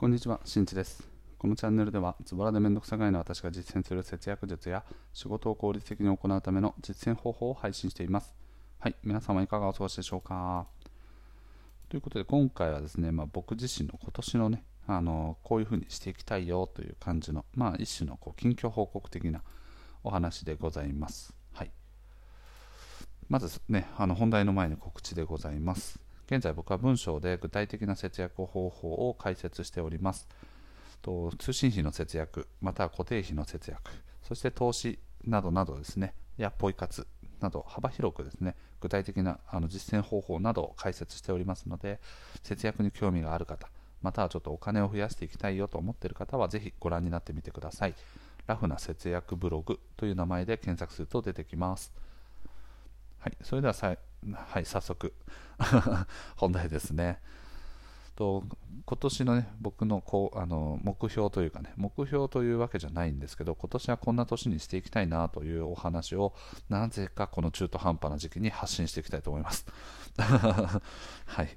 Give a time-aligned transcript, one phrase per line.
[0.00, 1.06] こんにちは、しんちです。
[1.36, 8.34] このチャンネルでは、ズボラでめんどくさがいの私が実践する節約術や仕事を効率的に行うための実践方法を配信しています。
[8.78, 10.66] はい、皆様いかがお過ごしでしょうか？
[11.90, 19.42] ということで、今回はですね、まあ、僕自身の今年のね、あのこういうふうにしていきたいよという感じの、まあ、一種のこう近況報告的な
[20.02, 21.34] お話でございます。
[21.52, 21.70] はい、
[23.28, 26.00] まずね、あの本題の前に告知でございます。
[26.30, 30.28] 現在僕は文章で具体的な節約方法を解説しております。
[31.02, 33.90] と通信費の節約、または固定費の節約、
[34.22, 37.08] そして投資などなどですね、やポイ活
[37.40, 41.98] など幅広くですね、具体的なあの実践方法などを解説しておりますので、
[42.44, 43.68] 節約に興味がある方、
[44.00, 47.94] またはちょっとお金を増やしていきたいよと思っている方は、ぜひご覧になってみてください。
[48.46, 51.92] ラフな節約ブログという名前で検索すると出てきます。
[53.18, 53.74] はい、それでは
[54.32, 55.14] はい、早速。
[56.36, 57.20] 本題ですね。
[58.20, 58.44] と
[58.84, 66.34] 今年のね僕のこうあの目標というかね目標というわけじゃないんですけど今年はこんな年にしていきたいなというお話を
[66.68, 69.64] なぜかこの中途半端な時期に発信していきたいと思います。
[70.18, 71.56] はい。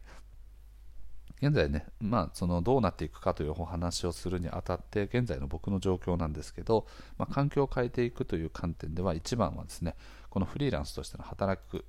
[1.42, 9.98] 現在ね、まあ、そのどうなっていくかというお話をするにあたって現在の僕の状況なんですけど、まあ、環境を変えていくという観点では一番はですね
[10.30, 11.84] このフリーランスとしての働く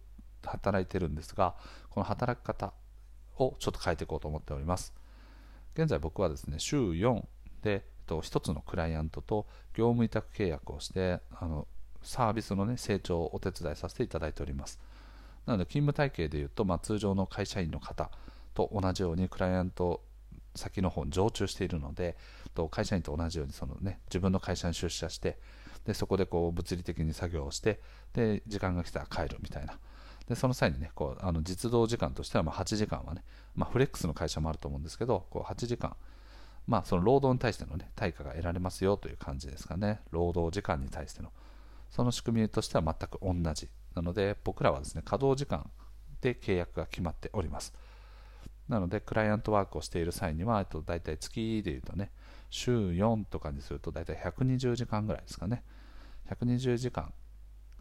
[0.49, 1.55] 働いてるんですが
[1.91, 2.73] この働き方
[3.39, 4.95] をちょっと変えていこうと思っております。
[5.75, 7.25] 現在僕はですね週4
[7.63, 11.67] で1つのクライアントと業務委託契約をしてあの
[12.03, 14.79] サービスの、ね、成長をお手伝いさせていただいております。
[15.47, 18.11] なので勤務体系でいうと、まあ、通常の会社員の方
[18.55, 20.03] と同じようにクライアント
[20.55, 22.17] 先の方に常駐しているので
[22.55, 25.39] と会社員と同じようにその、ね、自分の会社に出社して
[25.85, 27.81] でそこでこう物理的に作業をして
[28.15, 29.79] で時間が来たら帰るみたいな
[30.29, 33.23] でその際にねこうあの実動時間としてはま8時間はね、
[33.55, 35.97] まあ、フレックスの会社もあると思うんですけどこう8時間、
[36.67, 40.01] まあ、その労働に対しての、ね、対価が得られますよという感じですかね。
[40.11, 41.31] 労働時間に対しての。
[41.91, 45.71] その仕組みとしては全く同じなので僕らはですね稼働時間
[46.21, 47.73] で契約が決まっております。
[48.69, 52.11] なのでクライアントワークをしている際にはえっと大体月でいうとね
[52.51, 55.63] 週4とかにすると大体120時間ぐらいですかね。
[56.31, 57.13] 120時間、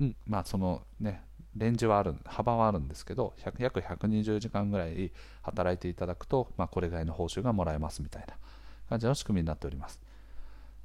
[0.01, 1.23] うん、まあそのね
[1.56, 8.36] レンジはある幅はあるんですけど約120時間ぐらい働いていただくと、まあ、これぐらいの報酬がもらえますみたいな
[8.90, 10.02] 感じの仕組みになっております。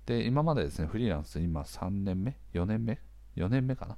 [0.07, 2.99] で今までですねフリーランス今3年目？4年目
[3.37, 3.97] ？4年目かな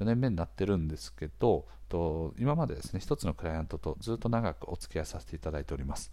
[0.00, 6.10] ？4年目になってるんですけどと今までですね1つのクライアントとずっと長くお付き合いさせていただいております。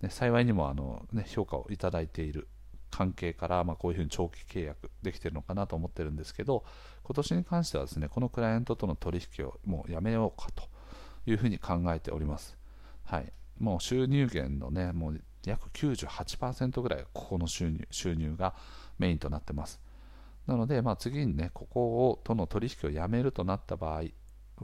[0.00, 2.46] で幸いにもあの、ね、評価をいただいている
[2.90, 6.64] 関係から、まあ、こういうふうに長期契約できてるのかなと思ってるんですけど
[7.04, 10.64] 今年に関してはですねこのクライアントとの取引をもうやめようかと
[11.26, 12.56] いうふうに考えております、
[13.04, 18.54] はい、もう収入源のねもう約98%ぐらいここの収入収入が
[18.98, 19.80] メインとなってます。
[20.46, 24.04] なので、まあ、次にねここをとの取引をやめるとなった場合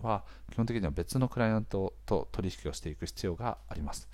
[0.00, 4.08] は基本的には別のクライアントと取引をしていく必要があります。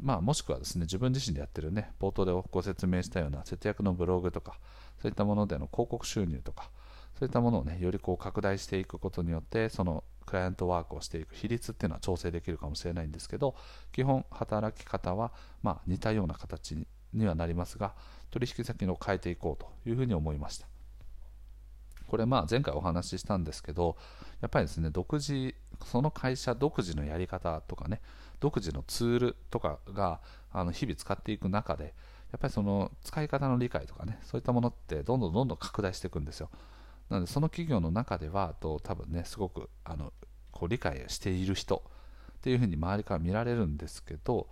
[0.00, 4.58] まあ、もしくはですね自分自身でやってるね冒頭でご説明したような節約のブログとか
[5.00, 6.70] そういったものでの広告収入とか
[7.18, 13.54] そういったものをねよりこう拡大していくことによってそのクライアントワークをしていく比率っていうのは調整できるかもしれないんですけど
[13.92, 16.76] 基本働き方はま似たような形
[17.14, 17.94] にはなりますが
[18.30, 20.66] 取引先を変えていこうというふうに思いました。
[22.06, 23.96] これまあ前回お話ししたんですけど
[24.40, 28.00] やっぱりですね独自その会社独自のやり方とかね
[28.40, 30.20] 独自のツールとかが
[30.52, 31.94] あの日々使っていく中で
[32.32, 36.50] やっぱりその使い方の理解とかねそういったものってどんどんどんどん拡大していくんですよ。
[37.08, 40.12] なのでその企業の中ではと多分ねすごくあの
[40.50, 41.82] こう理解している人
[42.38, 44.48] っていうふうに周りから見られるんですけど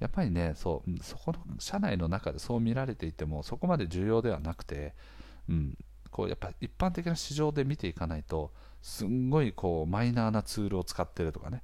[0.00, 4.94] やっぱりねそうそこの社内の中でそう見られていてもそこまで重要ではなくて、
[5.48, 5.76] うん、
[6.10, 11.62] こうやっぱ一般的な市場で見ていかないとすんごいこうマイナーなツールを使ってるとかね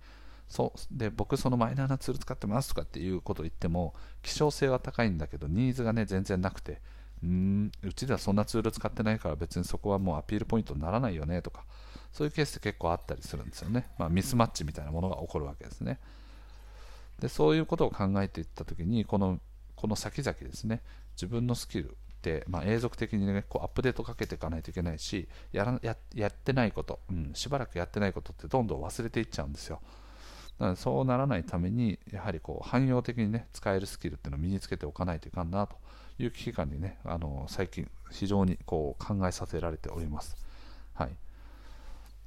[0.49, 0.79] そう。
[0.91, 6.81] で僕そのマイナーなツール使ってますとかっていうことを言っても希少性は高いんだけどニーズがね全然なくて
[7.23, 11.65] うんうちではそんなツール使ってないから別にそこはもうアピールポイントにならないよねとか
[12.13, 15.99] そういうケースって結構あったりするんですよね、まあ、ミスマッチみたいなものが起こるわけですね。
[17.21, 19.41] でそういうことを考えていった時にこの
[19.77, 20.83] この先々ですね
[21.17, 29.81] 自分のスキルって、まあ、永続的に、ね、こうアップデートかけていかないといけないしやらややってないこと、うん、しばらくやってないことってどんどん忘れていっちゃうんですよ。
[30.59, 35.77] なのでそうならないためにやはりこう汎用的にね使えるスキルっていうのを身につけておかないといかんなと
[36.19, 40.37] いう危機感にねあの最近非常にこう考えさせられております。
[40.95, 41.11] はい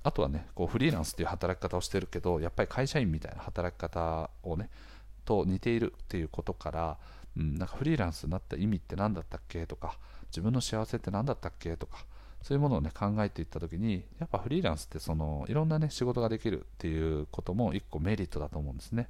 [0.04, 4.70] あとはねこうフリーランスという働き方をしてるけどやっぱり会社員みたいな働き方をね
[5.26, 6.98] と似ているっていうことから
[7.38, 9.98] うん、なんかフリーランスになった意味って何だったっけとか
[10.30, 12.04] 自分の幸せって何だったっけとか
[12.42, 19.10] そういうものをね考えていった時にやっぱフリーランスってそのいろんなね仕事ができるっていうことも一個メリットだと思うんですね。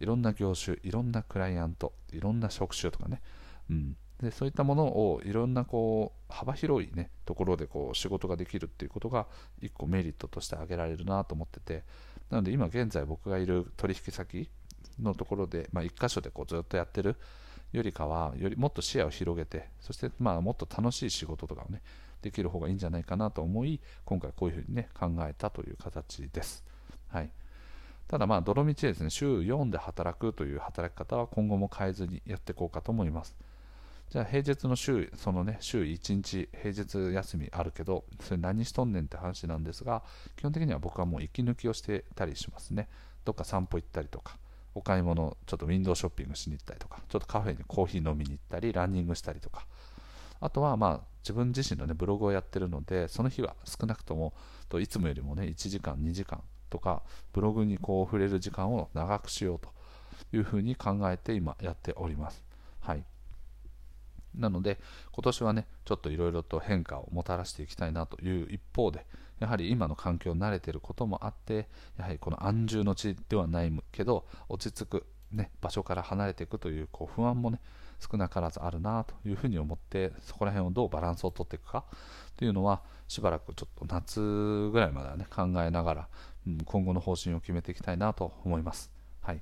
[0.00, 3.22] いろんな業種いろんなクライアントいろんな職種とかね、
[3.70, 9.26] うん、でそういったものをいろんなこう幅広い、ね、ところでこう仕事ができるっていうことが
[9.62, 11.84] 一個メリットとして挙げられるなと思ってて。
[12.30, 14.48] なので今現在僕がいる取引先
[15.00, 17.16] のところで、まあ、1箇所でこうずっとやってる
[17.72, 21.82] よりかはよりもっと視野を広げてそしてまあもっと楽しい仕事とかをね
[22.24, 26.64] できる方がいいんじゃないかなと思い今回こういうふうにね考えたという形です。
[27.08, 27.30] はい
[28.08, 33.34] ただまあ泥道ですね週4で働くという働き方は今後も変えずにやっていこうかと思います。
[34.10, 40.04] じゃあ平日の週、そのね、週1日、平日休みあるけど、それ何しとんねんって話なんですが、
[40.36, 42.88] 基本的には僕はもう息抜きをしてたりしますね。
[43.24, 44.38] どっか散歩行ったりとか、
[44.74, 49.66] お買い物、ちょっとウィンドウショッピングしに行ったりとか、ちょっとカフェにコーヒー飲みに行ったり、ランニングしたりとか、
[50.44, 54.34] あとはまあ自分自身の、ね、ブログをやってるので、その日は少なくとも
[54.68, 57.02] といつもよりもね、1時間、2時間とか、
[57.32, 59.70] ブログにこう触れる時間を長くしようと
[60.36, 62.44] いうふうに考えて今やっております。
[62.80, 63.04] はい。
[64.34, 64.78] なので、
[65.12, 69.06] 今年はね、ちょっといろいろと変化をもたらしていきたいなという一方で、
[69.38, 77.60] やはり今の環境に慣れていることもあって、やはりこの安住の地ではないけど、落ち着く、ね、場所から離れていくというこう不安もね、
[77.98, 81.84] 少なからずあるなというふうに思って、そこら辺をどうバランスをとっていくか
[82.36, 86.08] というのは、しばらくちょっと夏ぐらいまではね、考えながら、
[86.46, 88.90] うん、今後の方針を決めていきたいなと思います。
[89.22, 89.40] はい。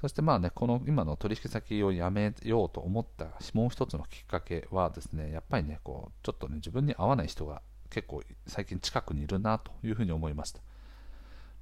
[0.00, 10.60] そしてまあね、この今の取引先を辞めようと思ったもう一つのきっかけはですね、やっぱりね、こうちょっとね、自分に合わない人が結構最近近くにいるなというふうに思いました。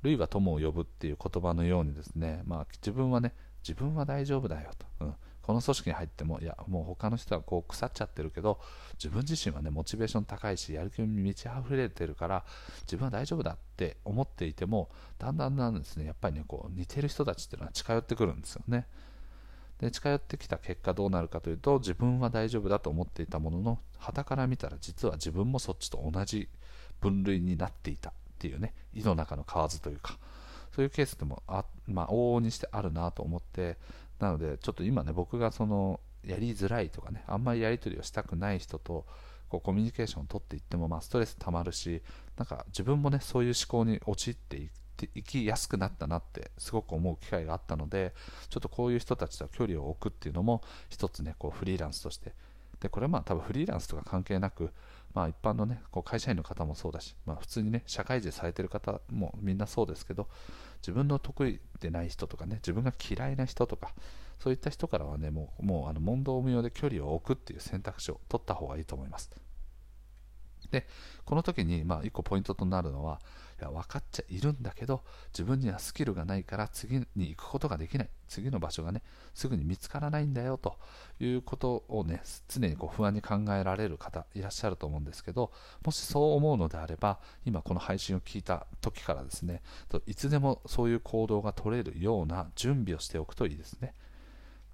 [0.03, 8.61] 類は友を呼ぶっていう言葉のようにですね、まあ、自分はね、自分は大丈夫だよと、うん、この組織に入っても、いや、もう他の人はこう腐っちゃってるけど、
[8.95, 12.45] 自分自身はね、モチベーション高いし、やる気に満ち溢れてるから、
[12.83, 18.87] 自分は大丈夫だって思っていても、だんだんだんですね、やっぱりね、こう似てる人たちっていうのは近寄ってくるんですよね。
[19.81, 26.49] で近寄ってきた結果どうなるかというと自分は大丈夫だと思っていたものの旗から見たら実は自分もそっちと同じ
[27.01, 30.19] 分類になっていたっていうね井の中の蛙というか
[30.75, 33.79] そういうケースでもあ、まあ、往々にしてあるなと思って
[34.21, 39.07] なので、ちょっと今ね、僕がそのやりづらいとかね、あんまりやり取りをしたくない人と
[39.49, 42.03] こうコミュニケーションを取っていっても、まあ、ストレスたまるし、
[42.37, 48.15] なんか自分もね、そういう思考に陥っていっていきやすくなったなってすごく思う機会があったので、
[48.49, 52.33] ちょっとこういう人たちと距離を置くっていうのも一つね、こうフリーランスとして、
[52.81, 54.71] でこれはまあ多分フリーランスとか関係なく、
[55.12, 60.29] まあ、一般のね、こう会社員の方もそうだし、まあ、普通にね、社会人されてる方もみんなそうですけど、
[60.83, 63.93] 自分の得意でない人とかね、自分が嫌いな人とか、
[64.39, 69.31] そういった人からはね、もうもうあの問答無用で距離を置くっていう選択肢を取った方がいいと思います。
[70.71, 70.87] で、
[71.25, 73.21] この時に、まあ、1個ポイントとなるのは、
[73.61, 75.03] いや分かっちゃいるんだけど、
[75.35, 79.03] 自分にはスキルがないから次に行くことができない、次の場所がね、
[79.35, 80.79] すぐに見つからないんだよと
[81.19, 85.53] いうことをね、常にこう不安に考えられる方いらっしゃると思うんですけど、
[85.85, 89.63] もしそう思うのであれば、今この配信を聞いた時からですね、
[90.07, 93.95] いつでもそういう行動が取れるような準備をしておくといいですね。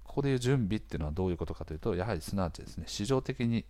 [0.05, 3.65] ここでいう準備っていうのはどういうことかというと、やはりすなわちですね、市場的に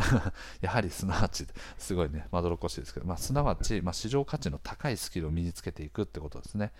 [0.60, 1.46] やはりすなわち、
[1.78, 6.72] すごいね、まどろっこしいですけど、まあ、すなわち、まあ、市場価値の高いスキルを身につけていくってことですね。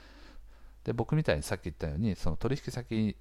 [0.85, 3.17] で僕みたいにさっき言ったように、その取引先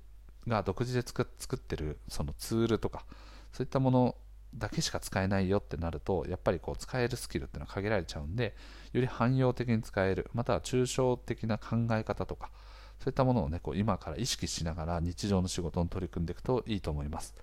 [0.47, 1.23] が独自で作
[1.55, 3.05] ってるそのツールとか、
[3.51, 4.15] そういったもの
[4.55, 8.55] だけしか使えないよってなると、やっぱりこう使えるスキルっていうのは限られちゃうんで、
[8.93, 12.51] より汎用的に使える、または抽象的な考え方とか、
[12.99, 17.35] そういったものをね、こう今から意識しながら日常の仕事に取り組んでいくといいと思います。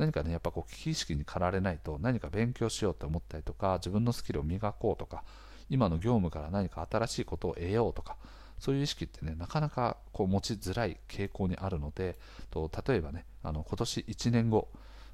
[0.00, 5.24] 何かね、やっぱこう危機意識に駆られないと何か勉強しようと思ったりとか、自分のスキルを磨こうとか、
[5.68, 8.16] 今の業務から何か新しいことを得ようとか、
[8.58, 12.18] そういう意識ってね、なかなかこう持ちづらい傾向にあるので、
[12.50, 14.68] と例えばね、あの今年1年後、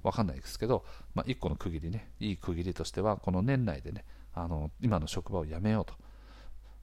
[0.05, 0.85] わかんないですけど、
[1.17, 5.95] まあ、1個の区切りね、いい区切りとしては、この年内でね、あの今の職場を辞めようと。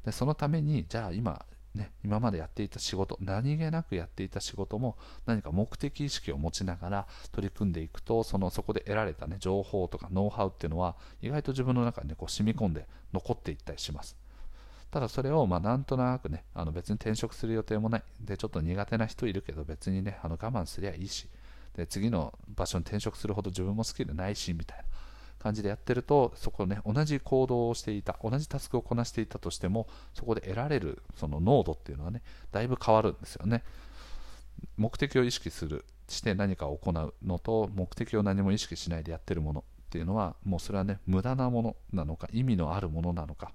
[0.03, 1.45] でそのために、じゃあ今、
[1.75, 14.15] ね、今までやっていた仕事、何気なくやっていた仕事も何か目的意識を持ちながら取り組んでいくと、そのそこで得られた、ね、情報とかノウハウっていうのは意外と自分の中に、ね、こう染み込んで残っていったりします。
[14.91, 18.03] ただそれをまなんとなくね、あの別に転職する予定もない。
[18.21, 21.27] で、ちょっと苦手な人いるけど別にね、あの我慢すりゃいいし、
[21.75, 24.83] で、次の場所に転職するほど自分もスキルないし、みたいな。
[25.43, 32.21] 感じでやってると、そこね、同じ行動をしていた、同じタスクをこなしていたとしても、そこで得られるその濃度っていうのはね、
[32.51, 33.63] だいぶ変わるんですよね。
[34.77, 43.51] 目的を意識するして何かを行うのと目的を何も意識しないでやってるものっていうのはもうそれはね無駄なものなのか意味のあるものなのか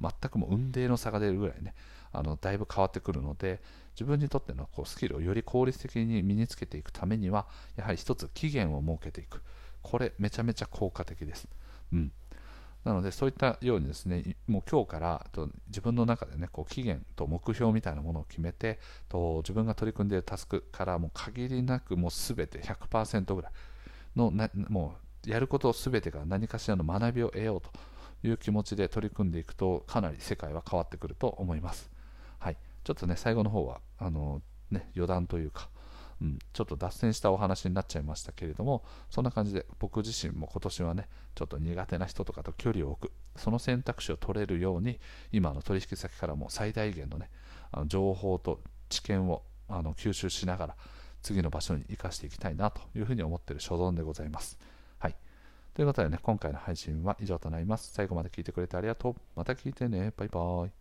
[0.00, 1.74] 全くもう運命の差が出るぐらいね
[2.12, 3.60] あのだいぶ変わってくるので
[3.94, 9.42] 自分にとってのこうスキルをより効率的に身につけていくためにはやはり一つ期限を設けていく
[9.82, 11.48] これめちゃめちゃ効果的です、
[11.92, 12.12] うん、
[12.84, 23.52] なのでそういったようにですねもう今日からと自分の中でねこう期限と目標みたいなものを決めてと自分が取り組んでいるタスクからもう限りなくもう全て100%ぐらい
[24.16, 24.94] のなも
[25.26, 27.70] うやること全てが何かしらの学びを得ようと
[28.26, 31.90] いう気持ちで取り組んでいくとかなり世界は変わってくると思います。
[32.38, 35.68] はい、ちょっとね最後の方はあの、ね、余談というか、
[36.20, 45.00] うん、ちょっと脱線したお話になっちゃいましたけれどもそんな感じで僕自身も今年はねちょっと苦手な人とかと距離を置くその選択肢を取れるように
[45.32, 47.30] 今の取引先からも最大限のね
[47.72, 48.60] あの情報と
[48.90, 50.76] 知見をあの吸収しながら
[51.22, 54.58] 次の場所に生かしていきたいなというふうに思っている所存でございます。
[54.98, 55.16] はい。
[55.74, 57.92] ということでね、今回の配信は以上となります。
[57.92, 59.14] 最後まで聞いてくれてありがとう。
[59.36, 60.12] また聞いてね。
[60.16, 60.79] バイバイ。